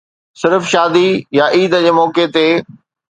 [0.41, 2.47] صرف شادي يا عيد جي موقعي تي